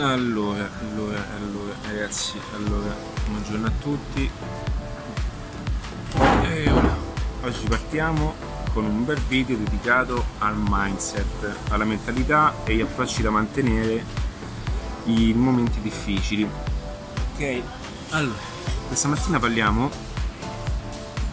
Allora, 0.00 0.66
allora, 0.80 1.26
allora, 1.36 1.74
ragazzi, 1.86 2.40
allora, 2.56 2.96
buongiorno 3.26 3.66
a 3.66 3.70
tutti. 3.82 4.30
E 6.42 6.70
ora, 6.70 6.96
oggi 7.42 7.66
partiamo 7.68 8.34
con 8.72 8.86
un 8.86 9.04
bel 9.04 9.20
video 9.28 9.58
dedicato 9.58 10.24
al 10.38 10.54
mindset, 10.56 11.54
alla 11.68 11.84
mentalità 11.84 12.54
e 12.64 12.72
agli 12.72 12.80
approcci 12.80 13.20
da 13.20 13.28
mantenere 13.28 14.02
in 15.04 15.38
momenti 15.38 15.82
difficili. 15.82 16.48
Ok? 17.34 17.62
Allora, 18.08 18.38
questa 18.86 19.08
mattina 19.08 19.38
parliamo 19.38 19.90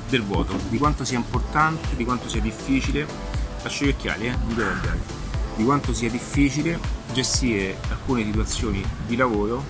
del 0.09 0.23
vuoto, 0.23 0.59
di 0.67 0.77
quanto 0.77 1.05
sia 1.05 1.17
importante, 1.17 1.95
di 1.95 2.03
quanto 2.03 2.27
sia 2.27 2.41
difficile. 2.41 3.07
Lascio 3.63 3.85
gli 3.85 3.89
occhiali, 3.89 4.27
eh? 4.27 4.31
Non 4.31 4.55
devo 4.55 4.69
andare 4.71 5.26
di 5.57 5.65
quanto 5.65 5.91
sia 5.93 6.09
difficile 6.09 6.79
gestire 7.11 7.77
alcune 7.89 8.23
situazioni 8.23 8.85
di 9.05 9.15
lavoro 9.15 9.61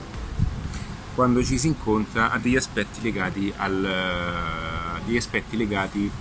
quando 1.16 1.44
ci 1.44 1.58
si 1.58 1.66
incontra 1.66 2.30
a 2.30 2.38
degli 2.38 2.58
aspetti 2.58 3.02
legati 3.02 3.52
al, 3.56 5.02
degli 5.04 5.18
aspetti 5.18 5.58
legati 5.58 6.12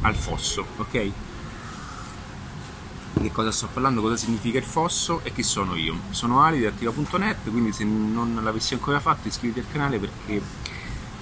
al 0.00 0.14
fosso, 0.14 0.64
ok? 0.76 1.10
Che 3.20 3.32
cosa 3.32 3.50
sto 3.50 3.68
parlando, 3.70 4.00
cosa 4.00 4.16
significa 4.16 4.56
il 4.56 4.64
fosso 4.64 5.20
e 5.24 5.32
chi 5.32 5.42
sono 5.42 5.74
io. 5.74 5.98
Sono 6.10 6.40
Ali 6.42 6.58
di 6.58 6.66
Attiva.net, 6.66 7.50
quindi 7.50 7.72
se 7.72 7.84
non 7.84 8.38
l'avessi 8.42 8.72
ancora 8.74 9.00
fatto 9.00 9.28
iscriviti 9.28 9.58
al 9.58 9.66
canale 9.70 9.98
perché 9.98 10.40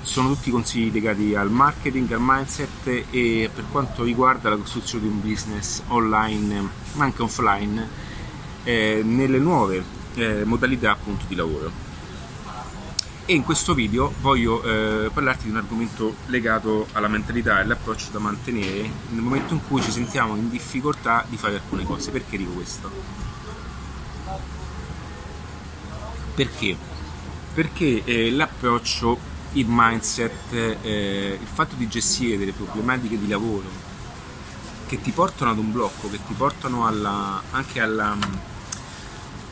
sono 0.07 0.29
tutti 0.29 0.53
consigli 0.53 0.93
legati 0.93 1.35
al 1.35 1.51
marketing, 1.51 2.13
al 2.13 2.21
mindset 2.21 2.87
e 3.11 3.51
per 3.53 3.65
quanto 3.73 4.05
riguarda 4.05 4.49
la 4.49 4.57
costruzione 4.57 5.03
di 5.03 5.11
un 5.11 5.21
business 5.21 5.83
online 5.89 6.71
ma 6.93 7.05
anche 7.05 7.23
offline 7.23 7.89
eh, 8.63 9.03
nelle 9.05 9.39
nuove 9.39 9.83
eh, 10.15 10.45
modalità 10.45 10.93
appunto 10.93 11.25
di 11.27 11.35
lavoro. 11.35 11.85
E 13.27 13.35
in 13.35 13.43
questo 13.43 13.75
video 13.75 14.15
voglio 14.21 14.63
eh, 14.63 15.11
parlarti 15.13 15.47
di 15.47 15.51
un 15.51 15.57
argomento 15.57 16.15
legato 16.27 16.87
alla 16.93 17.09
mentalità 17.09 17.59
e 17.59 17.63
all'approccio 17.63 18.11
da 18.13 18.21
mantenere 18.21 18.89
nel 19.11 19.23
momento 19.23 19.55
in 19.55 19.61
cui 19.67 19.83
ci 19.83 19.91
sentiamo 19.91 20.37
in 20.37 20.49
difficoltà 20.49 21.27
di 21.29 21.37
fare 21.37 21.57
alcune 21.57 21.85
cose. 21.85 22.13
Perché 22.13 22.37
dico 22.37 22.53
questo? 22.53 22.89
Perché? 26.37 26.77
Perché 27.53 28.05
eh, 28.05 28.31
l'approccio 28.31 29.35
il 29.53 29.67
mindset, 29.69 30.53
eh, 30.53 31.39
il 31.41 31.47
fatto 31.47 31.75
di 31.77 31.89
gestire 31.89 32.37
delle 32.37 32.53
problematiche 32.53 33.19
di 33.19 33.29
lavoro 33.29 33.85
che 34.87 35.01
ti 35.01 35.11
portano 35.11 35.51
ad 35.51 35.59
un 35.59 35.73
blocco, 35.73 36.09
che 36.09 36.21
ti 36.27 36.35
portano 36.35 36.87
alla, 36.87 37.43
anche 37.51 37.81
alla, 37.81 38.17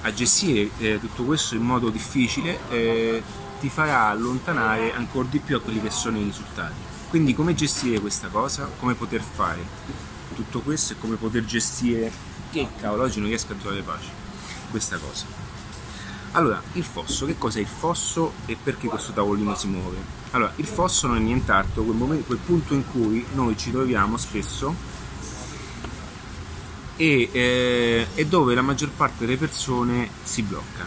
a 0.02 0.12
gestire 0.12 0.70
eh, 0.78 1.00
tutto 1.00 1.24
questo 1.24 1.54
in 1.54 1.62
modo 1.62 1.90
difficile, 1.90 2.58
eh, 2.70 3.22
ti 3.60 3.68
farà 3.68 4.08
allontanare 4.08 4.94
ancora 4.94 5.26
di 5.28 5.38
più 5.40 5.56
a 5.56 5.60
quelli 5.60 5.80
che 5.80 5.90
sono 5.90 6.18
i 6.18 6.24
risultati. 6.24 6.74
Quindi 7.08 7.34
come 7.34 7.54
gestire 7.54 8.00
questa 8.00 8.28
cosa, 8.28 8.68
come 8.78 8.94
poter 8.94 9.22
fare 9.22 9.62
tutto 10.34 10.60
questo 10.60 10.92
e 10.92 10.96
come 10.98 11.16
poter 11.16 11.44
gestire, 11.44 12.10
che 12.50 12.68
cavolo 12.80 13.04
oggi 13.04 13.18
non 13.18 13.28
riesco 13.28 13.52
a 13.52 13.56
trovare 13.56 13.82
pace, 13.82 14.08
questa 14.70 14.98
cosa. 14.98 15.43
Allora, 16.36 16.60
il 16.72 16.82
fosso, 16.82 17.26
che 17.26 17.38
cos'è 17.38 17.60
il 17.60 17.68
fosso 17.68 18.32
e 18.46 18.56
perché 18.60 18.88
questo 18.88 19.12
tavolino 19.12 19.54
si 19.54 19.68
muove? 19.68 19.98
Allora, 20.32 20.52
il 20.56 20.66
fosso 20.66 21.06
non 21.06 21.18
è 21.18 21.20
nient'altro, 21.20 21.84
quel, 21.84 21.96
momento, 21.96 22.24
quel 22.24 22.38
punto 22.38 22.74
in 22.74 22.84
cui 22.90 23.24
noi 23.34 23.56
ci 23.56 23.70
troviamo 23.70 24.16
spesso 24.16 24.74
e, 26.96 27.28
eh, 27.30 28.06
e 28.12 28.26
dove 28.26 28.56
la 28.56 28.62
maggior 28.62 28.90
parte 28.90 29.26
delle 29.26 29.38
persone 29.38 30.08
si 30.24 30.42
blocca. 30.42 30.84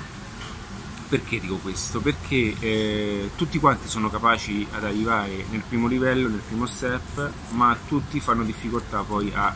Perché 1.07 1.39
dico 1.39 1.55
questo? 1.55 2.01
Perché 2.01 2.53
eh, 2.59 3.31
tutti 3.37 3.57
quanti 3.57 3.87
sono 3.87 4.09
capaci 4.09 4.67
ad 4.73 4.83
arrivare 4.83 5.45
nel 5.49 5.63
primo 5.65 5.87
livello, 5.87 6.27
nel 6.27 6.41
primo 6.45 6.65
step, 6.65 7.31
ma 7.51 7.77
tutti 7.87 8.19
fanno 8.19 8.43
difficoltà 8.43 8.99
poi 8.99 9.31
a 9.33 9.55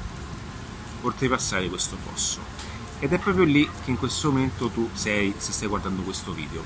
oltrepassare 1.01 1.67
questo 1.67 1.97
fosso 1.97 2.70
ed 3.01 3.11
è 3.13 3.17
proprio 3.17 3.45
lì 3.45 3.67
che 3.83 3.89
in 3.89 3.97
questo 3.97 4.31
momento 4.31 4.69
tu 4.69 4.87
sei 4.93 5.33
se 5.35 5.51
stai 5.51 5.67
guardando 5.67 6.03
questo 6.03 6.33
video. 6.33 6.63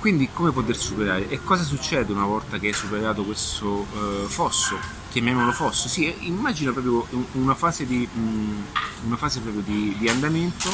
Quindi 0.00 0.28
come 0.32 0.50
poter 0.50 0.76
superare? 0.76 1.28
E 1.28 1.42
cosa 1.44 1.62
succede 1.62 2.12
una 2.12 2.26
volta 2.26 2.58
che 2.58 2.66
hai 2.66 2.72
superato 2.72 3.22
questo 3.22 3.68
uh, 3.68 4.26
fosso? 4.26 4.76
Chiamiamolo 5.10 5.52
fosso, 5.52 5.88
sì, 5.88 6.12
immagina 6.26 6.72
proprio 6.72 7.06
una 7.34 7.54
fase, 7.54 7.86
di, 7.86 8.06
um, 8.14 8.64
una 9.06 9.16
fase 9.16 9.38
proprio 9.38 9.62
di, 9.62 9.94
di, 9.96 10.08
andamento, 10.08 10.68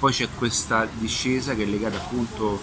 poi 0.00 0.12
c'è 0.12 0.28
questa 0.34 0.88
discesa 0.98 1.54
che 1.54 1.62
è 1.62 1.66
legata 1.66 1.98
appunto 1.98 2.60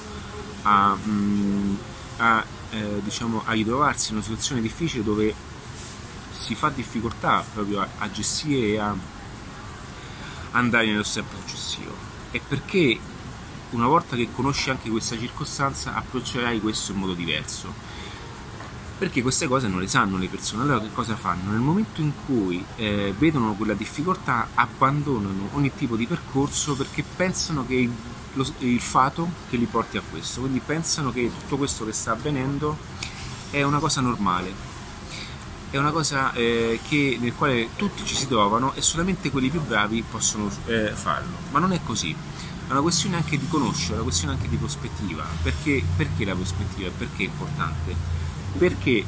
a, 0.64 0.98
um, 1.02 1.78
a, 2.18 2.44
eh, 2.72 3.02
diciamo, 3.02 3.44
a 3.46 3.54
ritrovarsi 3.54 4.10
in 4.10 4.18
una 4.18 4.26
situazione 4.26 4.60
difficile 4.60 5.02
dove 5.02 5.34
si 6.38 6.56
fa 6.56 6.70
difficoltà 6.70 7.44
proprio 7.54 7.80
a, 7.80 7.88
a 8.00 8.12
gestire 8.12 8.68
e 8.68 8.78
a 8.78 8.96
andare 10.56 10.88
nello 10.88 11.04
step 11.04 11.26
successivo. 11.40 11.94
E 12.32 12.42
perché 12.46 13.00
una 13.72 13.88
volta 13.88 14.16
che 14.16 14.30
conosci 14.34 14.70
anche 14.70 14.90
questa 14.90 15.18
circostanza 15.18 15.96
approccerai 15.96 16.60
questo 16.60 16.92
in 16.92 16.98
modo 17.00 17.14
diverso? 17.14 17.74
Perché 18.98 19.22
queste 19.22 19.48
cose 19.48 19.68
non 19.68 19.80
le 19.80 19.88
sanno 19.88 20.18
le 20.18 20.28
persone. 20.28 20.64
Allora 20.64 20.80
che 20.80 20.92
cosa 20.94 21.16
fanno? 21.16 21.52
nel 21.52 21.60
momento 21.60 22.02
in 22.02 22.12
cui 22.26 22.64
eh, 22.78 23.14
vedono 23.18 23.54
quella 23.54 23.74
difficoltà 23.74 24.48
abbandonano 24.54 25.50
ogni 25.54 25.74
tipo 25.76 25.96
di 25.96 26.08
percorso 26.08 26.76
perché 26.76 27.04
pensano 27.04 27.66
che 27.66 27.76
il, 27.76 27.92
lo, 28.34 28.46
il 28.60 28.80
fato 28.80 29.30
che 29.50 29.58
li 29.58 29.66
porti 29.66 29.98
a 29.98 30.02
questo. 30.10 30.42
Quindi 30.42 30.62
pensano 30.66 31.12
che 31.12 31.30
tutto 31.40 31.58
questo 31.58 31.86
che 31.86 31.92
sta 31.92 32.12
avvenendo 32.12 32.78
è 33.52 33.64
una 33.64 33.80
cosa 33.80 34.00
normale 34.00 34.65
è 35.70 35.78
una 35.78 35.92
cosa 35.92 36.32
eh, 36.34 36.80
che, 36.88 37.18
nel 37.20 37.34
quale 37.34 37.70
tutti 37.76 38.06
ci 38.06 38.16
si 38.16 38.28
trovano 38.28 38.74
e 38.74 38.82
solamente 38.82 39.32
quelli 39.32 39.50
più 39.50 39.62
bravi 39.62 40.04
possono 40.10 40.50
eh, 40.68 40.92
farlo. 40.92 41.36
Ma 41.52 41.60
non 41.60 41.74
è 41.74 41.80
così. 41.84 42.16
È 42.68 42.72
una 42.72 42.82
questione 42.82 43.18
anche 43.18 43.38
di 43.38 43.48
conoscere, 43.48 43.92
è 43.92 43.96
una 43.96 44.04
questione 44.04 44.34
anche 44.34 44.50
di 44.50 44.56
prospettiva. 44.58 45.26
Perché, 45.42 45.84
perché 45.96 46.26
la 46.26 46.34
prospettiva? 46.34 46.90
Perché 46.98 47.24
è 47.24 47.26
importante? 47.26 47.96
Perché 48.58 49.06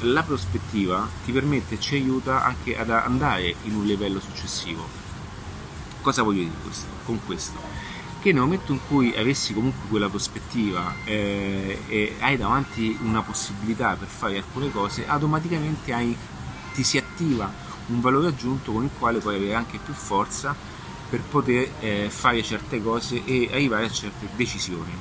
la 0.00 0.22
prospettiva 0.22 1.08
ti 1.24 1.32
permette 1.32 1.78
ci 1.78 1.94
aiuta 1.94 2.44
anche 2.44 2.76
ad 2.76 2.90
andare 2.90 3.54
in 3.64 3.74
un 3.74 3.84
livello 3.84 4.20
successivo. 4.20 4.88
Cosa 6.00 6.22
voglio 6.22 6.42
dire 6.42 6.54
questo, 6.62 6.86
con 7.04 7.20
questo? 7.24 7.71
Che 8.22 8.32
nel 8.32 8.42
momento 8.42 8.70
in 8.70 8.78
cui 8.86 9.12
avessi 9.16 9.52
comunque 9.52 9.88
quella 9.88 10.08
prospettiva 10.08 10.94
eh, 11.04 11.80
e 11.88 12.14
hai 12.20 12.36
davanti 12.36 12.96
una 13.02 13.20
possibilità 13.20 13.96
per 13.96 14.06
fare 14.06 14.36
alcune 14.36 14.70
cose, 14.70 15.08
automaticamente 15.08 15.92
hai, 15.92 16.16
ti 16.72 16.84
si 16.84 16.98
attiva 16.98 17.52
un 17.88 18.00
valore 18.00 18.28
aggiunto 18.28 18.70
con 18.70 18.84
il 18.84 18.90
quale 18.96 19.18
puoi 19.18 19.34
avere 19.34 19.54
anche 19.54 19.78
più 19.84 19.92
forza 19.92 20.54
per 21.10 21.20
poter 21.20 21.68
eh, 21.80 22.08
fare 22.10 22.42
certe 22.44 22.80
cose 22.80 23.24
e 23.24 23.48
arrivare 23.50 23.86
a 23.86 23.90
certe 23.90 24.28
decisioni. 24.36 24.92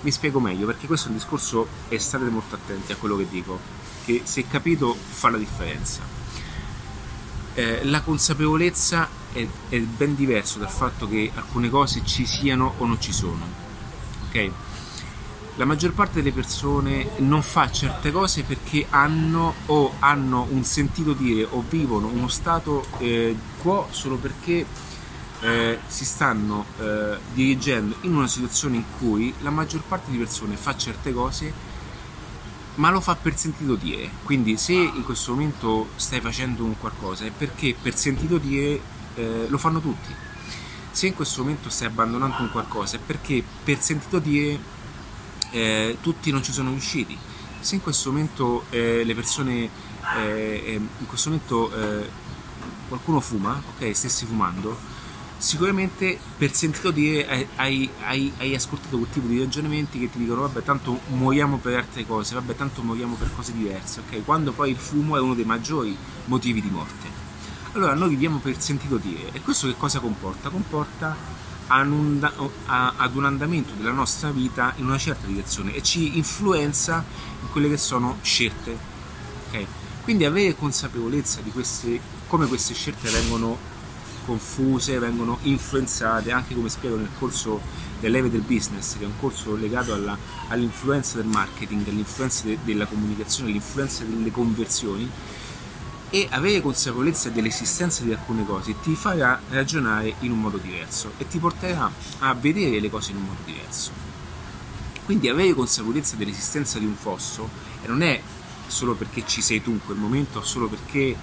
Mi 0.00 0.10
spiego 0.10 0.40
meglio 0.40 0.64
perché 0.64 0.86
questo 0.86 1.08
è 1.08 1.10
un 1.10 1.18
discorso 1.18 1.68
e 1.88 1.98
state 1.98 2.24
molto 2.24 2.54
attenti 2.54 2.90
a 2.90 2.96
quello 2.96 3.16
che 3.18 3.26
dico, 3.28 3.60
che 4.06 4.22
se 4.24 4.46
capito 4.48 4.94
fa 4.94 5.28
la 5.28 5.36
differenza. 5.36 6.00
Eh, 7.54 7.84
la 7.84 8.00
consapevolezza 8.00 9.08
è, 9.36 9.46
è, 9.68 9.80
ben 9.80 10.14
diverso 10.14 10.58
dal 10.58 10.70
fatto 10.70 11.08
che 11.08 11.30
alcune 11.34 11.68
cose 11.68 12.02
ci 12.04 12.26
siano 12.26 12.74
o 12.78 12.86
non 12.86 13.00
ci 13.00 13.12
sono. 13.12 13.46
Ok? 14.28 14.50
La 15.56 15.64
maggior 15.64 15.92
parte 15.92 16.16
delle 16.16 16.34
persone 16.34 17.10
non 17.18 17.42
fa 17.42 17.70
certe 17.70 18.12
cose 18.12 18.42
perché 18.42 18.86
hanno 18.90 19.54
o 19.66 19.94
hanno 20.00 20.46
un 20.50 20.64
sentito 20.64 21.12
dire 21.14 21.46
o 21.50 21.64
vivono 21.66 22.08
uno 22.08 22.28
stato 22.28 22.84
eh, 22.98 23.34
quo 23.62 23.88
solo 23.90 24.16
perché 24.16 24.66
eh, 25.40 25.78
si 25.86 26.04
stanno 26.04 26.66
eh, 26.78 27.16
dirigendo 27.32 27.96
in 28.02 28.14
una 28.14 28.28
situazione 28.28 28.76
in 28.76 28.84
cui 28.98 29.32
la 29.40 29.50
maggior 29.50 29.82
parte 29.82 30.10
di 30.10 30.18
persone 30.18 30.56
fa 30.56 30.76
certe 30.76 31.12
cose 31.12 31.74
ma 32.76 32.90
lo 32.90 33.00
fa 33.00 33.16
per 33.16 33.36
sentito 33.36 33.74
dire. 33.74 34.10
Quindi 34.22 34.56
se 34.56 34.74
in 34.74 35.04
questo 35.04 35.32
momento 35.32 35.88
stai 35.96 36.20
facendo 36.20 36.64
un 36.64 36.78
qualcosa 36.78 37.24
è 37.24 37.30
perché 37.30 37.74
per 37.80 37.96
sentito 37.96 38.38
dire 38.38 38.94
eh, 39.16 39.46
lo 39.48 39.58
fanno 39.58 39.80
tutti. 39.80 40.14
Se 40.90 41.06
in 41.06 41.14
questo 41.14 41.42
momento 41.42 41.68
stai 41.68 41.88
abbandonando 41.88 42.36
un 42.40 42.50
qualcosa 42.50 42.96
è 42.96 43.00
perché 43.04 43.42
per 43.64 43.80
sentito 43.80 44.18
dire 44.18 44.58
eh, 45.50 45.98
tutti 46.00 46.30
non 46.30 46.42
ci 46.42 46.52
sono 46.52 46.70
riusciti. 46.70 47.16
Se 47.60 47.74
in 47.74 47.82
questo 47.82 48.10
momento 48.10 48.64
eh, 48.70 49.02
le 49.04 49.14
persone, 49.14 49.68
eh, 50.16 50.62
eh, 50.64 50.74
in 50.74 51.06
questo 51.06 51.30
momento 51.30 51.74
eh, 51.74 52.08
qualcuno 52.88 53.20
fuma, 53.20 53.60
ok, 53.74 53.94
stessi 53.94 54.24
fumando, 54.24 54.78
sicuramente 55.38 56.18
per 56.38 56.54
sentito 56.54 56.90
dire 56.90 57.46
hai, 57.56 57.90
hai, 58.00 58.32
hai, 58.38 58.54
ascoltato 58.54 58.96
quel 58.96 59.10
tipo 59.10 59.26
di 59.26 59.38
ragionamenti 59.38 59.98
che 59.98 60.10
ti 60.10 60.18
dicono 60.18 60.42
vabbè 60.42 60.62
tanto 60.62 61.00
moriamo 61.08 61.58
per 61.58 61.76
altre 61.76 62.06
cose, 62.06 62.34
vabbè 62.34 62.54
tanto 62.54 62.82
moriamo 62.82 63.16
per 63.16 63.30
cose 63.34 63.52
diverse, 63.52 64.00
ok? 64.00 64.24
Quando 64.24 64.52
poi 64.52 64.70
il 64.70 64.76
fumo 64.76 65.16
è 65.16 65.20
uno 65.20 65.34
dei 65.34 65.44
maggiori 65.44 65.96
motivi 66.26 66.62
di 66.62 66.70
morte. 66.70 67.15
Allora 67.76 67.92
noi 67.92 68.08
viviamo 68.08 68.38
per 68.38 68.58
sentito 68.58 68.96
dire 68.96 69.28
e 69.32 69.42
questo 69.42 69.66
che 69.66 69.74
cosa 69.76 70.00
comporta? 70.00 70.48
Comporta 70.48 71.14
ad 71.66 71.86
un 71.90 73.24
andamento 73.24 73.74
della 73.74 73.90
nostra 73.90 74.30
vita 74.30 74.72
in 74.76 74.86
una 74.86 74.96
certa 74.96 75.26
direzione 75.26 75.74
e 75.74 75.82
ci 75.82 76.16
influenza 76.16 77.04
in 77.42 77.50
quelle 77.50 77.68
che 77.68 77.76
sono 77.76 78.16
scelte. 78.22 78.74
Okay? 79.48 79.66
Quindi 80.04 80.24
avere 80.24 80.56
consapevolezza 80.56 81.42
di 81.42 81.50
queste, 81.50 82.00
come 82.28 82.46
queste 82.46 82.72
scelte 82.72 83.10
vengono 83.10 83.58
confuse, 84.24 84.98
vengono 84.98 85.36
influenzate, 85.42 86.32
anche 86.32 86.54
come 86.54 86.70
spiego 86.70 86.96
nel 86.96 87.10
corso 87.18 87.60
dell'Eve 88.00 88.30
del 88.30 88.40
Business, 88.40 88.96
che 88.96 89.04
è 89.04 89.06
un 89.06 89.18
corso 89.20 89.54
legato 89.54 89.92
alla, 89.92 90.16
all'influenza 90.48 91.16
del 91.16 91.26
marketing, 91.26 91.86
all'influenza 91.88 92.46
de, 92.46 92.56
della 92.64 92.86
comunicazione, 92.86 93.50
all'influenza 93.50 94.02
delle 94.04 94.30
conversioni, 94.30 95.10
e 96.10 96.28
avere 96.30 96.60
consapevolezza 96.60 97.30
dell'esistenza 97.30 98.04
di 98.04 98.12
alcune 98.12 98.44
cose 98.44 98.78
ti 98.80 98.94
farà 98.94 99.40
ragionare 99.50 100.14
in 100.20 100.30
un 100.30 100.40
modo 100.40 100.58
diverso 100.58 101.12
e 101.18 101.26
ti 101.26 101.38
porterà 101.38 101.90
a 102.20 102.34
vedere 102.34 102.80
le 102.80 102.90
cose 102.90 103.10
in 103.10 103.18
un 103.18 103.24
modo 103.24 103.40
diverso. 103.44 103.90
Quindi 105.04 105.28
avere 105.28 105.54
consapevolezza 105.54 106.16
dell'esistenza 106.16 106.78
di 106.78 106.84
un 106.84 106.94
fosso 106.94 107.48
non 107.86 108.02
è 108.02 108.20
solo 108.66 108.94
perché 108.94 109.24
ci 109.26 109.40
sei 109.40 109.62
tu 109.62 109.70
in 109.70 109.80
quel 109.84 109.96
momento, 109.96 110.42
solo 110.42 110.68
perché 110.68 111.16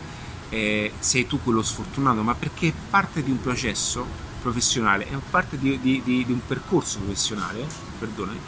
eh, 0.50 0.92
sei 1.00 1.28
tu 1.28 1.42
quello 1.42 1.62
sfortunato, 1.62 2.22
ma 2.22 2.36
perché 2.36 2.70
è 2.70 2.74
parte 2.90 3.24
di 3.24 3.32
un 3.32 3.42
processo 3.42 4.06
professionale, 4.42 5.08
è 5.08 5.16
parte 5.30 5.58
di, 5.58 5.80
di, 5.80 6.02
di, 6.04 6.26
di 6.26 6.32
un 6.32 6.46
percorso 6.46 7.00
professionale, 7.00 7.66
perdonami, 8.00 8.40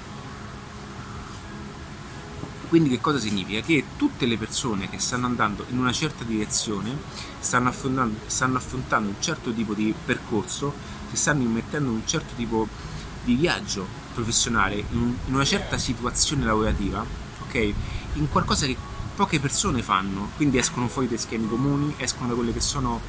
quindi 2.66 2.90
che 2.90 3.00
cosa 3.00 3.20
significa? 3.20 3.62
Che 3.62 3.84
tutte 3.98 4.26
le 4.26 4.38
persone 4.38 4.90
che 4.90 5.00
stanno 5.00 5.26
andando 5.26 5.66
in 5.70 5.80
una 5.80 5.92
certa 5.92 6.24
direzione 6.24 6.98
stanno 7.40 7.70
affrontando, 7.70 8.20
stanno 8.28 8.58
affrontando 8.58 9.10
un 9.10 9.16
certo 9.20 9.54
tipo 9.54 9.74
di 9.74 9.94
percorso, 10.06 10.74
si 11.10 11.16
stanno 11.16 11.44
immettendo 11.44 11.90
in 11.90 11.96
un 11.96 12.08
certo 12.08 12.34
tipo 12.36 12.68
di 13.24 13.36
viaggio 13.36 13.86
professionale, 14.14 14.84
in, 14.92 15.16
una 15.28 15.44
certa 15.44 15.78
situazione 15.78 16.46
lavorativa, 16.46 17.06
ok? 17.44 17.74
In 18.14 18.30
qualcosa 18.30 18.66
che 18.66 18.78
poche 19.16 19.40
persone 19.40 19.82
fanno, 19.82 20.30
quindi 20.36 20.58
escono 20.58 20.88
fuori 20.88 21.08
dai 21.08 21.18
schemi 21.18 21.48
comuni, 21.48 21.94
escono 21.98 22.30
da 22.30 22.36
quelle 22.36 22.54
che 22.54 22.62
sono 22.62 23.02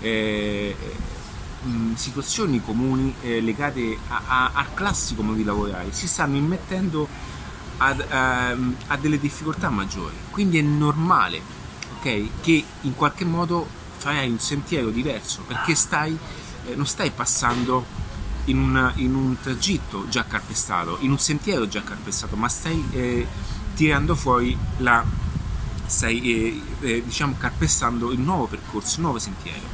eh, 0.00 0.76
situazioni 1.94 2.62
comuni 2.62 3.14
eh, 3.22 3.40
legate 3.40 3.96
a, 4.08 4.22
a, 4.26 4.50
al 4.54 4.74
classico 4.74 5.22
modo 5.22 5.36
di 5.36 5.44
lavorare, 5.44 5.92
si 5.92 6.08
stanno 6.08 6.36
immettendo 6.36 7.08
a, 7.80 7.96
a, 8.08 8.50
ehm, 8.50 8.76
a 8.88 8.96
delle 8.96 9.18
difficoltà 9.18 9.68
maggiori. 9.70 10.14
Quindi 10.30 10.58
è 10.58 10.62
normale 10.62 11.40
okay, 11.98 12.30
che 12.40 12.64
in 12.82 12.94
qualche 12.94 13.24
modo 13.24 13.66
farai 13.96 14.30
un 14.30 14.38
sentiero 14.38 14.88
diverso 14.88 15.42
perché 15.46 15.74
stai, 15.74 16.16
eh, 16.66 16.74
non 16.74 16.86
stai 16.86 17.10
passando 17.10 17.84
in, 18.46 18.58
una, 18.58 18.92
in, 18.96 19.14
un 19.14 19.36
tragitto 19.40 20.08
già 20.08 20.24
calpestato, 20.24 20.98
in 21.00 21.10
un 21.10 21.18
sentiero 21.18 21.68
già 21.68 21.82
calpestato, 21.82 22.36
ma 22.36 22.48
stai 22.48 22.82
eh, 22.92 23.26
tirando 23.74 24.14
fuori 24.14 24.56
la 24.78 25.04
stai 25.86 26.22
eh, 26.22 26.62
eh, 26.86 27.02
diciamo 27.04 27.34
calpestando 27.36 28.12
il 28.12 28.20
nuovo 28.20 28.46
percorso, 28.46 28.96
il 28.96 29.02
nuovo 29.02 29.18
sentiero. 29.18 29.66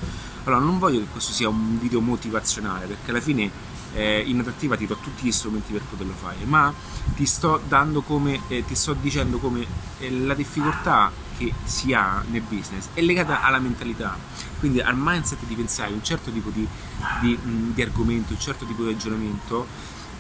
Allora 0.44 0.64
non 0.64 0.79
voglio 0.79 1.00
che 1.00 1.06
questo 1.11 1.32
sia 1.32 1.49
un 1.49 1.79
video 1.79 2.00
motivazionale 2.00 2.87
perché 2.87 3.11
alla 3.11 3.20
fine 3.20 3.50
eh, 3.97 4.23
in 4.27 4.39
attrattiva 4.39 4.77
ti 4.77 4.87
do 4.87 4.97
tutti 4.97 5.27
gli 5.27 5.33
strumenti 5.33 5.73
per 5.73 5.83
poterlo 5.83 6.13
fare, 6.13 6.37
ma 6.45 6.73
ti 7.15 7.25
sto 7.25 7.63
come, 8.05 8.43
eh, 8.49 8.65
ti 8.65 8.75
sto 8.75 8.93
dicendo 8.93 9.39
come 9.39 9.67
eh, 9.99 10.11
la 10.11 10.35
difficoltà 10.35 11.11
che 11.39 11.53
si 11.65 11.95
ha 11.95 12.23
nel 12.29 12.43
business 12.43 12.89
è 12.93 13.01
legata 13.01 13.43
alla 13.43 13.59
mentalità, 13.59 14.17
quindi 14.59 14.81
al 14.81 14.95
mindset 14.97 15.45
di 15.47 15.55
pensare 15.55 15.93
un 15.93 16.05
certo 16.05 16.31
tipo 16.31 16.51
di, 16.51 16.67
di, 17.21 17.37
mh, 17.37 17.73
di 17.73 17.83
argomento, 17.83 18.35
un 18.35 18.39
certo 18.39 18.67
tipo 18.67 18.83
di 18.83 18.93
ragionamento 18.93 19.67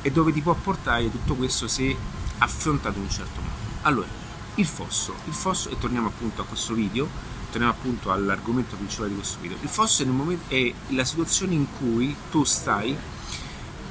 e 0.00 0.10
dove 0.10 0.32
ti 0.32 0.40
può 0.40 0.54
portare 0.54 1.10
tutto 1.10 1.34
questo 1.34 1.68
se 1.68 1.94
affrontato 2.38 2.96
in 2.96 3.04
un 3.04 3.10
certo 3.10 3.40
modo. 3.40 3.54
Allora, 3.82 4.08
il 4.54 4.66
fosso, 4.66 5.14
il 5.26 5.34
fosso, 5.34 5.68
e 5.68 5.78
torniamo 5.78 6.08
appunto 6.08 6.40
a 6.40 6.44
questo 6.46 6.72
video, 6.72 7.08
torniamo 7.50 7.74
appunto 7.74 8.10
all'argomento 8.10 8.76
principale 8.76 9.10
di 9.10 9.16
questo 9.16 9.38
video. 9.40 9.58
Il 9.60 9.68
fosso 9.68 10.02
è, 10.02 10.06
momento, 10.06 10.54
è 10.54 10.72
la 10.88 11.04
situazione 11.04 11.54
in 11.54 11.66
cui 11.78 12.14
tu 12.30 12.42
stai 12.44 12.96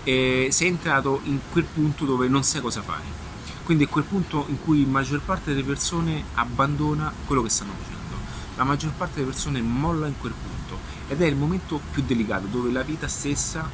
e 0.06 0.50
sei 0.52 0.68
entrato 0.68 1.19
in 1.24 1.40
quel 1.52 1.66
punto 1.66 2.06
dove 2.06 2.28
non 2.28 2.44
sai 2.44 2.62
cosa 2.62 2.81
fare. 2.81 3.24
Quindi 3.63 3.86
è 3.86 3.90
quel 3.90 4.04
punto 4.04 4.46
in 4.48 4.62
cui 4.62 4.84
la 4.86 4.92
maggior 4.92 5.19
parte 5.22 5.52
delle 5.52 5.63
persone 5.63 6.24
abbandona 6.36 7.12
quello 7.25 7.42
che 7.42 7.50
stanno 7.50 7.74
facendo. 7.75 8.16
La 8.56 8.63
maggior 8.63 8.92
parte 8.92 9.16
delle 9.16 9.31
persone 9.31 9.62
molla 9.62 10.06
in 10.06 10.13
quel 10.19 10.34
punto 10.34 10.78
ed 11.07 11.22
è 11.22 11.25
il 11.25 11.36
momento 11.36 11.81
più 11.92 12.04
delicato 12.04 12.46
dove 12.46 12.72
la 12.72 12.84
vita 12.84 13.07
stessa 13.07 13.68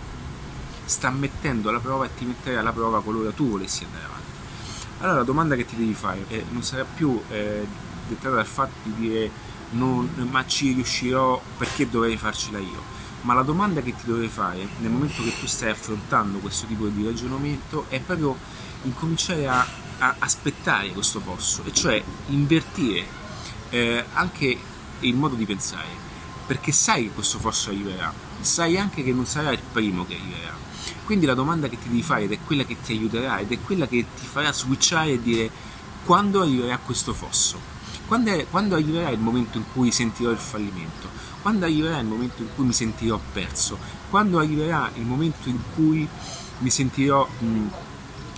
sta 0.85 1.09
mettendo 1.09 1.69
alla 1.69 1.79
prova 1.79 2.05
e 2.05 2.15
ti 2.17 2.23
metterà 2.23 2.61
alla 2.61 2.71
prova 2.71 3.01
qualora 3.01 3.31
tu 3.31 3.49
volessi 3.49 3.83
andare 3.83 4.05
avanti. 4.05 4.29
Allora 4.99 5.17
la 5.17 5.23
domanda 5.23 5.55
che 5.55 5.65
ti 5.65 5.75
devi 5.75 5.93
fare 5.93 6.23
eh, 6.29 6.45
non 6.49 6.63
sarà 6.63 6.85
più 6.85 7.21
eh, 7.29 7.67
dettata 8.07 8.35
dal 8.35 8.45
fatto 8.45 8.73
di 8.83 8.93
dire 8.95 9.31
non, 9.71 10.09
ma 10.29 10.45
ci 10.45 10.71
riuscirò 10.71 11.41
perché 11.57 11.89
dovrei 11.89 12.15
farcela 12.15 12.59
io 12.59 12.99
ma 13.21 13.33
la 13.33 13.43
domanda 13.43 13.81
che 13.81 13.95
ti 13.95 14.03
dovrei 14.05 14.27
fare 14.27 14.67
nel 14.79 14.91
momento 14.91 15.23
che 15.23 15.33
tu 15.39 15.45
stai 15.45 15.69
affrontando 15.69 16.39
questo 16.39 16.65
tipo 16.65 16.87
di 16.87 17.05
ragionamento 17.05 17.85
è 17.89 17.99
proprio 17.99 18.35
incominciare 18.83 19.47
a, 19.47 19.65
a 19.99 20.15
aspettare 20.19 20.89
questo 20.89 21.19
posto, 21.19 21.63
e 21.65 21.73
cioè 21.73 22.03
invertire 22.27 23.05
eh, 23.69 24.03
anche 24.13 24.57
il 25.01 25.15
modo 25.15 25.35
di 25.35 25.45
pensare, 25.45 25.87
perché 26.45 26.71
sai 26.71 27.03
che 27.03 27.11
questo 27.11 27.39
fosso 27.39 27.69
arriverà, 27.69 28.13
sai 28.41 28.77
anche 28.77 29.03
che 29.03 29.13
non 29.13 29.25
sarà 29.25 29.51
il 29.51 29.61
primo 29.71 30.05
che 30.05 30.15
arriverà. 30.15 30.69
Quindi 31.05 31.25
la 31.25 31.33
domanda 31.33 31.67
che 31.67 31.77
ti 31.77 31.89
devi 31.89 32.03
fare 32.03 32.23
ed 32.23 32.31
è 32.31 32.39
quella 32.45 32.63
che 32.63 32.77
ti 32.81 32.93
aiuterà 32.93 33.39
ed 33.39 33.51
è 33.51 33.59
quella 33.59 33.87
che 33.87 34.05
ti 34.19 34.25
farà 34.25 34.51
switchare 34.51 35.11
e 35.11 35.21
dire 35.21 35.49
quando 36.05 36.41
arriverà 36.41 36.77
questo 36.77 37.13
fosso, 37.13 37.59
quando, 38.11 38.29
è, 38.29 38.45
quando 38.49 38.75
arriverà 38.75 39.07
il 39.07 39.19
momento 39.19 39.57
in 39.57 39.63
cui 39.71 39.89
sentirò 39.89 40.31
il 40.31 40.37
fallimento, 40.37 41.07
quando 41.41 41.63
arriverà 41.63 41.97
il 41.99 42.07
momento 42.07 42.41
in 42.41 42.49
cui 42.53 42.65
mi 42.65 42.73
sentirò 42.73 43.17
perso, 43.31 43.77
quando 44.09 44.37
arriverà 44.37 44.91
il 44.95 45.05
momento 45.05 45.47
in 45.47 45.57
cui 45.73 46.05
mi 46.57 46.69
sentirò, 46.69 47.25
mh, 47.25 47.45
mm, 47.45 47.67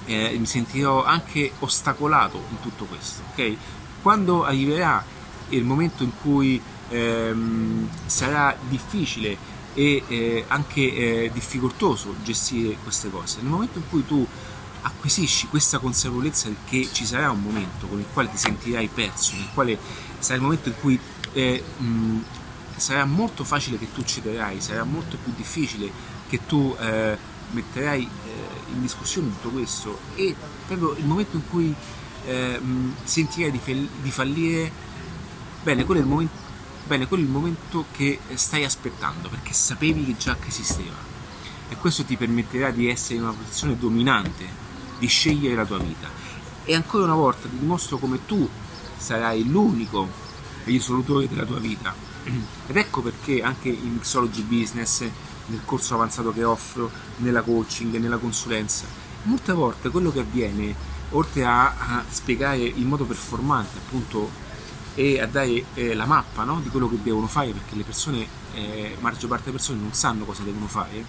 eh, 0.06 0.38
mi 0.38 0.46
sentirò 0.46 1.04
anche 1.04 1.54
ostacolato 1.58 2.40
in 2.52 2.60
tutto 2.62 2.86
questo, 2.86 3.24
ok? 3.32 3.56
Quando 4.04 4.44
arriverà 4.46 5.04
il 5.50 5.64
momento 5.64 6.04
in 6.04 6.12
cui 6.22 6.62
ehm, 6.90 7.90
sarà 8.06 8.56
difficile 8.70 9.36
e 9.74 10.04
eh, 10.08 10.46
anche 10.50 10.82
eh, 10.82 11.32
difficoltoso 11.34 12.14
gestire 12.24 12.78
queste 12.84 13.10
cose, 13.10 13.42
nel 13.42 13.50
momento 13.50 13.80
in 13.80 13.90
cui 13.90 14.06
tu 14.06 14.24
acquisisci 14.84 15.48
questa 15.48 15.80
consapevolezza 15.80 16.50
che 16.66 16.88
ci 16.92 17.06
sarà 17.06 17.32
un 17.32 17.42
momento 17.42 17.88
con 17.88 18.00
il 18.00 18.06
quale 18.12 18.30
ti 18.30 18.38
sentirai 18.38 18.88
perso, 18.88 19.36
nel 19.36 19.50
quale 19.54 19.78
sarà 20.20 20.36
il 20.36 20.42
momento 20.42 20.70
in 20.70 20.76
cui 20.80 21.00
eh, 21.34 21.64
mh, 21.78 22.24
sarà 22.76 23.06
molto 23.06 23.44
facile 23.44 23.78
che 23.78 23.92
tu 23.92 24.04
cederai, 24.04 24.62
sarà 24.62 24.84
molto 24.84 25.18
più 25.22 25.34
difficile 25.36 25.92
che 26.28 26.46
tu 26.46 26.76
eh, 26.80 27.18
metterai 27.52 28.02
eh, 28.02 28.72
in 28.74 28.82
discussione 28.82 29.30
tutto 29.30 29.50
questo. 29.50 30.00
E 30.16 30.36
proprio 30.66 30.94
il 30.98 31.06
momento 31.06 31.36
in 31.38 31.48
cui 31.50 31.74
eh, 32.26 32.60
sentirai 33.04 33.52
di, 33.52 33.60
fel- 33.60 33.90
di, 34.02 34.12
fallire, 34.12 34.72
bene 35.64 35.86
quello, 35.86 36.02
è 36.02 36.04
il 36.04 36.10
momento, 36.10 36.36
bene, 36.86 37.08
quello 37.08 37.24
è 37.24 37.26
il 37.26 37.32
momento 37.32 37.86
che 37.92 38.20
stai 38.34 38.64
aspettando 38.64 39.30
perché 39.30 39.54
sapevi 39.54 40.06
che 40.06 40.18
già 40.18 40.36
che 40.36 40.50
esisteva. 40.50 41.12
E 41.70 41.76
questo 41.78 42.04
ti 42.04 42.18
permetterà 42.18 42.72
di 42.72 42.90
essere 42.90 43.16
in 43.16 43.24
una 43.24 43.34
posizione 43.34 43.78
dominante, 43.78 44.62
di 44.98 45.08
scegliere 45.08 45.56
la 45.56 45.66
tua 45.66 45.80
vita. 45.80 46.08
E 46.66 46.76
ancora 46.76 47.04
una 47.04 47.16
volta 47.16 47.48
ti 47.48 47.58
dimostro 47.60 47.98
come 47.98 48.26
tu 48.26 48.48
sarai 48.98 49.48
l'unico 49.48 50.08
risolutore 50.64 51.28
della 51.28 51.44
tua 51.46 51.60
vita 51.60 51.94
ed 52.68 52.76
ecco 52.76 53.02
perché 53.02 53.42
anche 53.42 53.70
in 53.70 53.94
Mixology 53.94 54.44
Business, 54.44 55.02
nel 55.48 55.62
corso 55.66 55.96
avanzato 55.96 56.32
che 56.32 56.44
offro, 56.44 56.90
nella 57.18 57.42
coaching, 57.42 57.96
nella 57.98 58.18
consulenza, 58.18 58.86
molte 59.24 59.52
volte 59.54 59.90
quello 59.90 60.12
che 60.12 60.22
avviene, 60.22 60.74
oltre 61.10 61.44
a, 61.44 61.98
a 61.98 62.06
spiegare 62.08 62.60
il 62.60 62.86
modo 62.86 63.04
performante 63.06 63.78
appunto 63.78 64.42
e 64.96 65.20
a 65.20 65.28
dare 65.28 65.66
eh, 65.74 65.94
la 65.94 66.06
mappa 66.06 66.44
no, 66.44 66.60
di 66.62 66.70
quello 66.70 66.88
che 66.88 66.98
devono 67.02 67.28
fare, 67.28 67.52
perché 67.52 67.76
le 67.76 67.84
persone, 67.84 68.26
eh, 68.54 68.96
maggior 69.00 69.28
parte 69.28 69.46
delle 69.46 69.58
persone 69.58 69.80
non 69.80 69.94
sanno 69.94 70.24
cosa 70.24 70.44
devono 70.44 70.68
fare, 70.68 71.04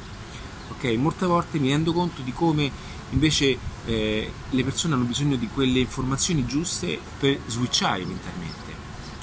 ok? 0.70 0.84
Molte 0.96 1.26
volte 1.26 1.58
mi 1.58 1.68
rendo 1.68 1.92
conto 1.92 2.22
di 2.22 2.32
come 2.32 2.70
invece 3.10 3.58
eh, 3.86 4.32
le 4.50 4.64
persone 4.64 4.94
hanno 4.94 5.04
bisogno 5.04 5.36
di 5.36 5.48
quelle 5.48 5.80
informazioni 5.80 6.46
giuste 6.46 6.98
per 7.18 7.38
switchare 7.46 8.04
mentalmente 8.04 8.64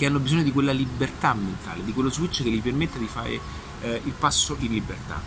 che 0.02 0.08
hanno 0.08 0.18
bisogno 0.18 0.42
di 0.42 0.52
quella 0.52 0.72
libertà 0.72 1.36
mentale, 1.36 1.84
di 1.84 1.94
quello 1.94 2.10
switch 2.10 2.42
che 2.42 2.50
gli 2.50 2.60
permette 2.60 2.98
di 2.98 3.06
fare 3.06 3.40
eh, 3.82 4.02
il 4.04 4.14
passo 4.18 4.56
in 4.58 4.72
libertà. 4.72 5.22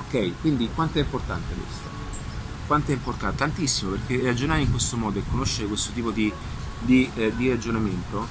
Ok, 0.00 0.40
quindi 0.40 0.68
quanto 0.74 0.98
è 0.98 1.02
importante 1.02 1.54
questo? 1.54 1.88
Quanto 2.66 2.90
è 2.90 2.94
importante? 2.94 3.36
Tantissimo, 3.36 3.92
perché 3.92 4.20
ragionare 4.24 4.62
in 4.62 4.70
questo 4.70 4.96
modo 4.96 5.20
e 5.20 5.22
conoscere 5.30 5.68
questo 5.68 5.92
tipo 5.92 6.10
di, 6.10 6.32
di, 6.80 7.08
eh, 7.14 7.32
di 7.36 7.48
ragionamento 7.48 8.26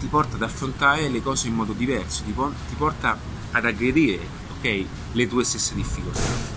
ti 0.00 0.06
porta 0.06 0.36
ad 0.36 0.42
affrontare 0.42 1.08
le 1.08 1.22
cose 1.22 1.48
in 1.48 1.54
modo 1.54 1.72
diverso, 1.72 2.24
ti, 2.24 2.32
po- 2.32 2.52
ti 2.68 2.74
porta 2.74 3.18
ad 3.52 3.64
aggredire 3.64 4.20
ok, 4.58 4.58
ok? 4.58 4.84
Le 5.12 5.28
tue 5.28 5.44
stesse 5.44 5.74
difficoltà. 5.74 6.53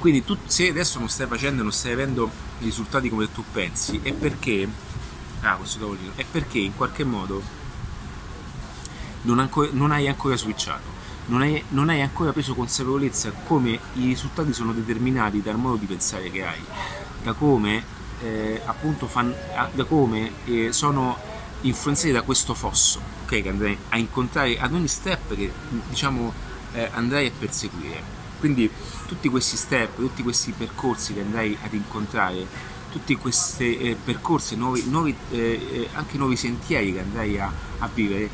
Quindi 0.00 0.24
tu 0.24 0.34
se 0.46 0.70
adesso 0.70 0.98
non 0.98 1.10
stai 1.10 1.26
facendo, 1.26 1.62
non 1.62 1.72
stai 1.72 1.92
avendo 1.92 2.30
i 2.60 2.64
risultati 2.64 3.10
come 3.10 3.30
tu 3.30 3.44
pensi, 3.52 4.00
è 4.02 4.14
perché, 4.14 4.66
ah 5.42 5.56
questo 5.56 5.78
tavolino, 5.78 6.12
è 6.14 6.24
perché 6.24 6.58
in 6.58 6.74
qualche 6.74 7.04
modo 7.04 7.42
non, 9.22 9.40
ancora, 9.40 9.68
non 9.72 9.90
hai 9.90 10.08
ancora 10.08 10.38
switchato, 10.38 10.88
non 11.26 11.42
hai, 11.42 11.62
non 11.68 11.90
hai, 11.90 12.00
ancora 12.00 12.32
preso 12.32 12.54
consapevolezza 12.54 13.30
come 13.44 13.78
i 13.96 14.06
risultati 14.06 14.54
sono 14.54 14.72
determinati 14.72 15.42
dal 15.42 15.58
modo 15.58 15.76
di 15.76 15.84
pensare 15.84 16.30
che 16.30 16.46
hai, 16.46 16.64
da 17.22 17.34
come 17.34 17.84
eh, 18.22 18.62
appunto 18.64 19.06
fan, 19.06 19.34
da 19.74 19.84
come 19.84 20.32
eh, 20.46 20.72
sono 20.72 21.18
influenzati 21.60 22.10
da 22.10 22.22
questo 22.22 22.54
fosso 22.54 23.02
okay, 23.24 23.42
che 23.42 23.50
andrai 23.50 23.76
a 23.90 23.98
incontrare 23.98 24.58
ad 24.58 24.72
ogni 24.72 24.88
step 24.88 25.34
che 25.36 25.52
diciamo 25.90 26.32
eh, 26.72 26.88
andrai 26.90 27.26
a 27.26 27.32
perseguire 27.38 28.19
quindi 28.40 28.68
tutti 29.06 29.28
questi 29.28 29.56
step, 29.56 29.96
tutti 29.96 30.22
questi 30.24 30.50
percorsi 30.50 31.12
che 31.14 31.20
andrai 31.20 31.56
ad 31.62 31.72
incontrare, 31.72 32.44
tutti 32.90 33.14
questi 33.14 33.78
eh, 33.78 33.96
percorsi, 34.02 34.56
nuovi, 34.56 34.82
nuovi, 34.88 35.14
eh, 35.30 35.38
eh, 35.38 35.88
anche 35.92 36.16
nuovi 36.18 36.34
sentieri 36.34 36.92
che 36.92 37.00
andrai 37.00 37.38
a, 37.38 37.52
a 37.78 37.88
vivere, 37.92 38.28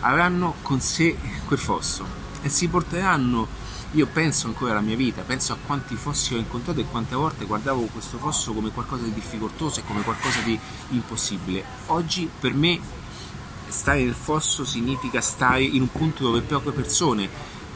avranno 0.00 0.56
con 0.60 0.80
sé 0.80 1.16
quel 1.46 1.58
fosso 1.58 2.04
e 2.42 2.48
si 2.48 2.68
porteranno 2.68 3.60
io 3.92 4.06
penso 4.06 4.46
ancora 4.46 4.72
alla 4.72 4.80
mia 4.80 4.96
vita, 4.96 5.20
penso 5.20 5.52
a 5.52 5.58
quanti 5.64 5.96
fossi 5.96 6.34
ho 6.34 6.38
incontrato 6.38 6.80
e 6.80 6.86
quante 6.86 7.14
volte 7.14 7.44
guardavo 7.44 7.82
questo 7.92 8.16
fosso 8.16 8.54
come 8.54 8.70
qualcosa 8.70 9.02
di 9.02 9.12
difficoltoso 9.12 9.80
e 9.80 9.84
come 9.84 10.02
qualcosa 10.02 10.40
di 10.40 10.58
impossibile. 10.90 11.62
Oggi 11.88 12.28
per 12.40 12.54
me 12.54 12.80
stare 13.68 14.02
nel 14.02 14.14
fosso 14.14 14.64
significa 14.64 15.20
stare 15.20 15.62
in 15.62 15.82
un 15.82 15.90
punto 15.90 16.24
dove 16.24 16.40
poche 16.40 16.70
persone 16.70 17.28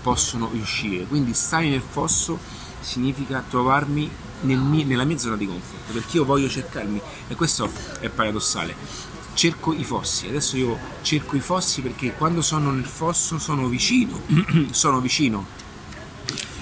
possono 0.07 0.49
uscire. 0.53 1.05
Quindi 1.05 1.35
stare 1.35 1.69
nel 1.69 1.83
fosso 1.83 2.39
significa 2.79 3.43
trovarmi 3.51 4.09
nel 4.43 4.59
mie, 4.59 4.85
nella 4.85 5.03
mia 5.03 5.19
zona 5.19 5.35
di 5.35 5.49
comfort, 5.49 5.93
perché 5.93 6.19
io 6.19 6.25
voglio 6.25 6.49
cercarmi, 6.49 7.01
e 7.27 7.35
questo 7.35 7.69
è 7.99 8.09
paradossale. 8.09 8.77
Cerco 9.35 9.73
i 9.73 9.83
fossi, 9.83 10.29
adesso 10.29 10.57
io 10.57 10.79
cerco 11.03 11.35
i 11.35 11.41
fossi 11.41 11.83
perché 11.83 12.15
quando 12.15 12.41
sono 12.41 12.71
nel 12.71 12.85
fosso 12.85 13.41
sono 13.41 13.67
vicino, 13.67 14.23
sono 14.71 15.01
vicino 15.01 15.45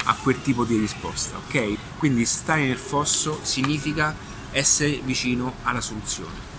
a 0.05 0.17
quel 0.23 0.41
tipo 0.41 0.65
di 0.65 0.79
risposta, 0.79 1.37
ok? 1.37 1.99
Quindi 1.99 2.25
stare 2.25 2.67
nel 2.67 2.79
fosso 2.79 3.41
significa 3.43 4.17
essere 4.53 5.03
vicino 5.05 5.57
alla 5.65 5.83
soluzione. 5.83 6.53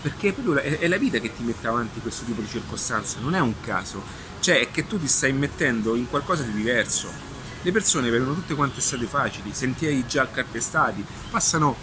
Perché 0.00 0.32
è 0.78 0.86
la 0.86 0.96
vita 0.96 1.18
che 1.18 1.34
ti 1.34 1.42
mette 1.42 1.66
avanti 1.66 2.00
questo 2.00 2.24
tipo 2.24 2.40
di 2.40 2.48
circostanze, 2.48 3.18
non 3.20 3.34
è 3.34 3.40
un 3.40 3.54
caso 3.60 4.21
cioè 4.42 4.58
è 4.58 4.70
che 4.72 4.88
tu 4.88 4.98
ti 4.98 5.06
stai 5.06 5.32
mettendo 5.32 5.94
in 5.94 6.10
qualcosa 6.10 6.42
di 6.42 6.52
diverso. 6.52 7.08
Le 7.62 7.70
persone 7.70 8.10
vedono 8.10 8.34
tutte 8.34 8.56
quante 8.56 8.80
strade 8.80 9.06
facili, 9.06 9.54
sentieri 9.54 10.04
già 10.04 10.28
calpestati, 10.28 11.04
passano 11.30 11.76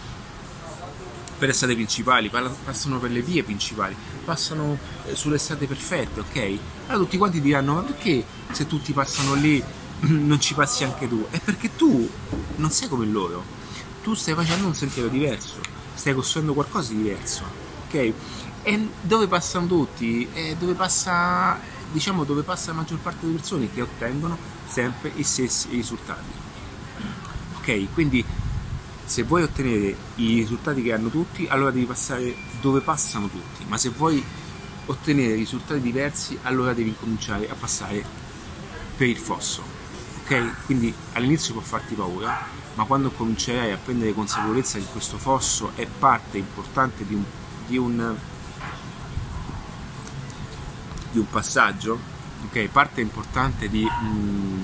per 1.37 1.47
le 1.47 1.53
strade 1.53 1.73
principali, 1.73 2.29
passano 2.29 2.99
per 2.99 3.11
le 3.11 3.21
vie 3.21 3.45
principali, 3.45 3.95
passano 4.25 4.77
eh, 5.05 5.15
sulle 5.15 5.37
strade 5.37 5.67
perfette, 5.67 6.19
ok? 6.19 6.59
Allora 6.87 7.05
tutti 7.05 7.17
quanti 7.17 7.39
diranno, 7.39 7.75
ma 7.75 7.81
perché 7.81 8.25
se 8.51 8.67
tutti 8.67 8.91
passano 8.91 9.35
lì 9.35 9.63
non 10.01 10.41
ci 10.41 10.53
passi 10.53 10.83
anche 10.83 11.07
tu? 11.07 11.25
È 11.29 11.39
perché 11.39 11.77
tu 11.77 12.09
non 12.57 12.71
sei 12.71 12.89
come 12.89 13.05
loro, 13.05 13.41
tu 14.03 14.13
stai 14.15 14.33
facendo 14.33 14.67
un 14.67 14.75
sentiero 14.75 15.07
diverso, 15.07 15.61
stai 15.93 16.13
costruendo 16.13 16.53
qualcosa 16.53 16.91
di 16.91 17.03
diverso, 17.03 17.43
ok? 17.87 18.13
E 18.63 18.89
dove 18.99 19.27
passano 19.27 19.65
tutti? 19.65 20.27
E 20.33 20.57
dove 20.59 20.73
passa 20.73 21.77
diciamo 21.91 22.23
dove 22.23 22.43
passa 22.43 22.71
la 22.71 22.77
maggior 22.77 22.99
parte 22.99 23.25
delle 23.25 23.37
persone 23.37 23.71
che 23.71 23.81
ottengono 23.81 24.37
sempre 24.67 25.11
i 25.15 25.23
stessi 25.23 25.69
risultati. 25.69 26.47
Ok, 27.57 27.93
quindi 27.93 28.23
se 29.05 29.23
vuoi 29.23 29.41
ottenere 29.41 29.95
i 30.15 30.35
risultati 30.35 30.83
che 30.83 30.93
hanno 30.93 31.09
tutti, 31.09 31.47
allora 31.49 31.71
devi 31.71 31.85
passare 31.85 32.35
dove 32.61 32.81
passano 32.81 33.27
tutti, 33.27 33.65
ma 33.67 33.77
se 33.77 33.89
vuoi 33.89 34.23
ottenere 34.85 35.35
risultati 35.35 35.81
diversi, 35.81 36.37
allora 36.43 36.73
devi 36.73 36.95
cominciare 36.99 37.49
a 37.49 37.55
passare 37.55 38.03
per 38.95 39.07
il 39.07 39.17
fosso. 39.17 39.63
Ok? 40.23 40.65
Quindi 40.65 40.93
all'inizio 41.13 41.53
può 41.53 41.61
farti 41.61 41.95
paura, 41.95 42.45
ma 42.75 42.83
quando 42.85 43.09
comincerai 43.09 43.71
a 43.71 43.77
prendere 43.77 44.13
consapevolezza 44.13 44.77
che 44.77 44.85
questo 44.91 45.17
fosso 45.17 45.71
è 45.75 45.87
parte 45.87 46.37
importante 46.37 47.05
di 47.05 47.15
un, 47.15 47.23
di 47.65 47.77
un 47.77 48.15
di 51.11 51.19
un 51.19 51.29
passaggio, 51.29 51.99
okay, 52.45 52.67
parte 52.67 53.01
importante 53.01 53.69
di, 53.69 53.83
mh, 53.83 54.05
mm, 54.05 54.63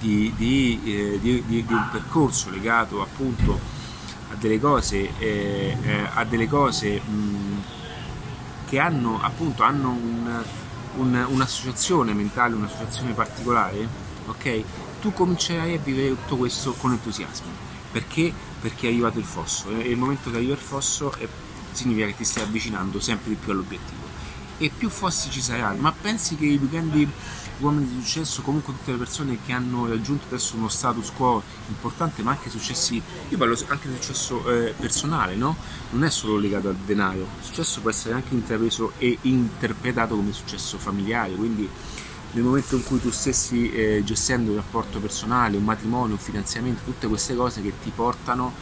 di, 0.00 0.32
di, 0.36 0.80
eh, 0.84 1.18
di, 1.20 1.64
un 1.68 1.88
percorso 1.90 2.50
legato 2.50 3.02
appunto 3.02 3.58
a 4.30 4.34
delle 4.34 4.58
cose, 4.58 5.16
eh, 5.18 5.76
eh, 5.80 6.08
a 6.14 6.24
delle 6.24 6.48
cose 6.48 7.00
mm, 7.08 7.58
che 8.66 8.78
hanno 8.78 9.20
appunto 9.22 9.62
hanno 9.62 9.90
un, 9.90 10.42
un, 10.96 11.26
un'associazione 11.28 12.12
mentale, 12.14 12.54
un'associazione 12.54 13.12
particolare, 13.12 13.86
ok? 14.26 14.62
Tu 15.00 15.12
comincerai 15.12 15.74
a 15.74 15.78
vivere 15.78 16.08
tutto 16.08 16.36
questo 16.36 16.72
con 16.72 16.92
entusiasmo. 16.92 17.70
Perché? 17.90 18.32
Perché 18.60 18.86
è 18.86 18.90
arrivato 18.90 19.18
il 19.18 19.24
fosso 19.24 19.68
e 19.70 19.90
il 19.90 19.98
momento 19.98 20.30
che 20.30 20.36
arriva 20.36 20.54
il 20.54 20.58
fosso 20.58 21.12
è, 21.18 21.28
significa 21.72 22.06
che 22.06 22.16
ti 22.16 22.24
stai 22.24 22.44
avvicinando 22.44 23.00
sempre 23.00 23.30
di 23.30 23.34
più 23.34 23.52
all'obiettivo 23.52 24.01
e 24.62 24.70
più 24.70 24.88
fossi 24.88 25.30
ci 25.30 25.40
saranno. 25.40 25.80
Ma 25.80 25.92
pensi 25.92 26.36
che 26.36 26.46
i 26.46 26.56
più 26.56 26.68
grandi 26.68 27.08
uomini 27.58 27.88
di 27.88 28.00
successo, 28.00 28.42
comunque 28.42 28.72
tutte 28.72 28.92
le 28.92 28.98
persone 28.98 29.38
che 29.44 29.52
hanno 29.52 29.88
raggiunto 29.88 30.26
adesso 30.26 30.56
uno 30.56 30.68
status 30.68 31.10
quo 31.12 31.42
importante, 31.68 32.22
ma 32.22 32.30
anche 32.30 32.48
successi, 32.48 33.00
io 33.28 33.36
parlo 33.36 33.58
anche 33.68 33.88
di 33.88 33.94
successo 33.94 34.48
eh, 34.48 34.74
personale, 34.78 35.34
no? 35.34 35.56
Non 35.90 36.04
è 36.04 36.10
solo 36.10 36.38
legato 36.38 36.68
al 36.68 36.76
denaro, 36.76 37.20
il 37.20 37.44
successo 37.44 37.80
può 37.80 37.90
essere 37.90 38.14
anche 38.14 38.34
intrapreso 38.34 38.92
e 38.98 39.18
interpretato 39.22 40.14
come 40.14 40.32
successo 40.32 40.78
familiare, 40.78 41.34
quindi 41.34 41.68
nel 42.32 42.44
momento 42.44 42.76
in 42.76 42.84
cui 42.84 43.00
tu 43.00 43.10
stessi 43.10 43.70
eh, 43.70 44.02
gestendo 44.04 44.50
un 44.50 44.56
rapporto 44.56 45.00
personale, 45.00 45.56
un 45.56 45.64
matrimonio, 45.64 46.14
un 46.14 46.20
finanziamento, 46.20 46.82
tutte 46.84 47.06
queste 47.06 47.34
cose 47.34 47.60
che 47.60 47.72
ti 47.82 47.92
portano 47.94 48.54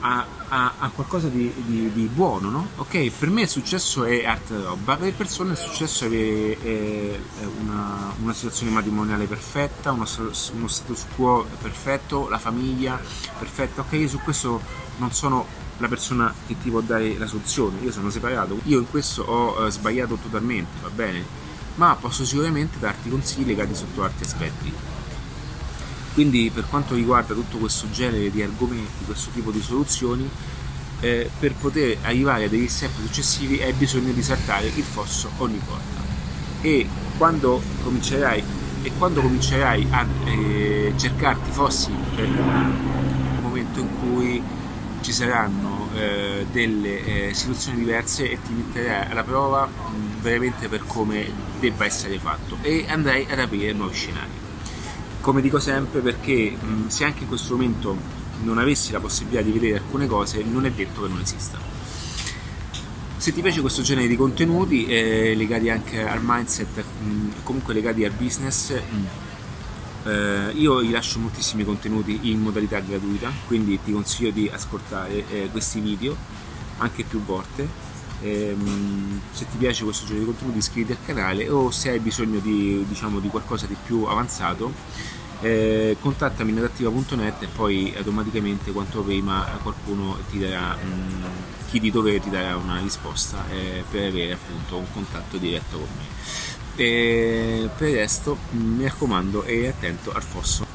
a, 0.00 0.26
a, 0.48 0.74
a 0.78 0.90
qualcosa 0.90 1.28
di, 1.28 1.52
di, 1.66 1.92
di, 1.92 2.06
buono, 2.06 2.48
no? 2.50 2.68
Ok, 2.76 3.10
per 3.10 3.30
me 3.30 3.42
il 3.42 3.48
successo 3.48 4.04
è 4.04 4.24
arte 4.24 4.56
roba, 4.56 4.96
per 4.96 5.06
le 5.06 5.12
persone 5.12 5.52
il 5.52 5.56
successo 5.56 6.06
è, 6.06 6.58
è 6.58 7.18
una, 7.60 8.12
una, 8.20 8.32
situazione 8.32 8.72
matrimoniale 8.72 9.26
perfetta, 9.26 9.92
uno, 9.92 10.06
uno, 10.54 10.68
status 10.68 11.06
quo 11.14 11.46
perfetto, 11.60 12.28
la 12.28 12.38
famiglia 12.38 13.00
perfetta, 13.38 13.82
ok, 13.82 13.92
io 13.92 14.08
su 14.08 14.18
questo 14.20 14.60
non 14.98 15.12
sono 15.12 15.46
la 15.78 15.88
persona 15.88 16.34
che 16.46 16.56
ti 16.58 16.70
può 16.70 16.80
dare 16.80 17.16
la 17.18 17.26
soluzione, 17.26 17.80
io 17.80 17.92
sono 17.92 18.10
separato, 18.10 18.58
io 18.64 18.78
in 18.78 18.90
questo 18.90 19.22
ho 19.22 19.62
uh, 19.62 19.68
sbagliato 19.68 20.16
totalmente, 20.16 20.78
va 20.82 20.90
bene? 20.90 21.24
Ma 21.76 21.94
posso 21.94 22.24
sicuramente 22.24 22.78
darti 22.78 23.08
consigli 23.08 23.46
legati 23.46 23.74
sotto 23.74 24.02
altri 24.02 24.24
aspetti 24.24 24.87
quindi 26.18 26.50
per 26.52 26.66
quanto 26.68 26.96
riguarda 26.96 27.32
tutto 27.32 27.58
questo 27.58 27.88
genere 27.92 28.28
di 28.32 28.42
argomenti, 28.42 29.04
questo 29.04 29.30
tipo 29.30 29.52
di 29.52 29.62
soluzioni, 29.62 30.28
eh, 30.98 31.30
per 31.38 31.54
poter 31.54 31.98
arrivare 32.02 32.46
a 32.46 32.48
degli 32.48 32.66
step 32.66 32.90
successivi 33.00 33.62
hai 33.62 33.72
bisogno 33.72 34.10
di 34.10 34.20
saltare 34.20 34.66
il 34.66 34.82
fosso 34.82 35.30
ogni 35.36 35.60
volta. 35.64 36.02
E 36.60 36.88
quando 37.16 37.62
comincerai, 37.84 38.42
e 38.82 38.92
quando 38.98 39.20
comincerai 39.20 39.86
a 39.90 40.06
eh, 40.24 40.92
cercarti 40.96 41.52
fossi 41.52 41.92
per 42.16 42.24
il 42.24 43.40
momento 43.40 43.78
in 43.78 43.88
cui 44.00 44.42
ci 45.02 45.12
saranno 45.12 45.88
eh, 45.94 46.46
delle 46.50 47.28
eh, 47.28 47.32
situazioni 47.32 47.78
diverse 47.78 48.28
e 48.28 48.42
ti 48.42 48.52
metterai 48.54 49.08
alla 49.08 49.22
prova 49.22 49.66
mh, 49.66 50.20
veramente 50.20 50.68
per 50.68 50.82
come 50.84 51.30
debba 51.60 51.84
essere 51.84 52.18
fatto 52.18 52.58
e 52.62 52.86
andrai 52.88 53.24
ad 53.30 53.38
aprire 53.38 53.72
nuovi 53.72 53.94
scenari 53.94 54.46
come 55.28 55.42
dico 55.42 55.58
sempre 55.60 56.00
perché 56.00 56.56
mh, 56.58 56.88
se 56.88 57.04
anche 57.04 57.24
in 57.24 57.28
questo 57.28 57.52
momento 57.52 57.94
non 58.44 58.56
avessi 58.56 58.92
la 58.92 58.98
possibilità 58.98 59.42
di 59.42 59.50
vedere 59.50 59.76
alcune 59.76 60.06
cose 60.06 60.42
non 60.42 60.64
è 60.64 60.70
detto 60.70 61.02
che 61.02 61.08
non 61.08 61.20
esista. 61.20 61.58
Se 63.18 63.34
ti 63.34 63.42
piace 63.42 63.60
questo 63.60 63.82
genere 63.82 64.08
di 64.08 64.16
contenuti 64.16 64.86
eh, 64.86 65.34
legati 65.36 65.68
anche 65.68 66.08
al 66.08 66.20
mindset 66.22 66.82
mh, 66.82 67.42
comunque 67.42 67.74
legati 67.74 68.06
al 68.06 68.12
business 68.12 68.72
mh, 68.72 70.08
eh, 70.08 70.52
io 70.54 70.78
rilascio 70.78 71.18
moltissimi 71.18 71.62
contenuti 71.62 72.30
in 72.30 72.40
modalità 72.40 72.78
gratuita 72.80 73.30
quindi 73.46 73.78
ti 73.84 73.92
consiglio 73.92 74.30
di 74.30 74.48
ascoltare 74.50 75.28
eh, 75.28 75.48
questi 75.52 75.80
video 75.80 76.16
anche 76.78 77.04
più 77.04 77.22
volte. 77.22 77.86
Ehm, 78.20 79.20
se 79.30 79.46
ti 79.48 79.58
piace 79.58 79.84
questo 79.84 80.04
genere 80.04 80.24
di 80.24 80.30
contenuti 80.30 80.58
iscriviti 80.58 80.92
al 80.92 80.98
canale 81.04 81.48
o 81.50 81.70
se 81.70 81.90
hai 81.90 82.00
bisogno 82.00 82.40
di, 82.40 82.84
diciamo, 82.88 83.20
di 83.20 83.28
qualcosa 83.28 83.66
di 83.66 83.76
più 83.84 84.04
avanzato 84.04 84.72
eh, 85.40 85.96
contattami 86.00 86.52
negattiva.net 86.52 87.42
e 87.42 87.46
poi 87.46 87.94
automaticamente 87.96 88.72
quanto 88.72 89.02
prima 89.02 89.46
qualcuno 89.62 90.16
ti 90.30 90.38
darà 90.38 90.74
mh, 90.74 91.68
chi 91.68 91.80
di 91.80 91.90
dovere 91.90 92.20
ti 92.20 92.30
darà 92.30 92.56
una 92.56 92.78
risposta 92.78 93.44
eh, 93.50 93.84
per 93.90 94.08
avere 94.08 94.32
appunto 94.32 94.76
un 94.76 94.86
contatto 94.92 95.36
diretto 95.36 95.78
con 95.78 95.88
me. 95.96 96.06
E 96.76 97.68
per 97.76 97.88
il 97.88 97.96
resto 97.96 98.38
mi 98.50 98.84
raccomando 98.84 99.42
e 99.44 99.66
attento 99.66 100.12
al 100.12 100.22
fosso 100.22 100.67